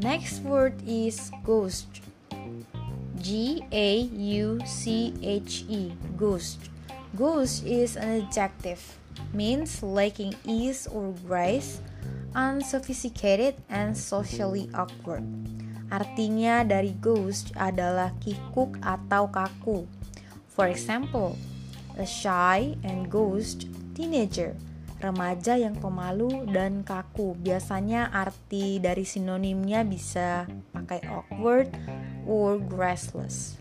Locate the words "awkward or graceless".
31.08-33.56